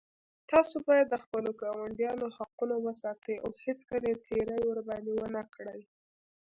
تاسو 0.51 0.75
باید 0.87 1.07
د 1.09 1.15
خپلو 1.23 1.49
ګاونډیانو 1.61 2.27
حقونه 2.37 2.75
وساتئ 2.85 3.35
او 3.45 3.51
هېڅکله 3.63 4.09
تېری 4.25 4.59
ورباندې 4.65 5.11
ونه 5.15 5.41
کړئ 5.55 5.81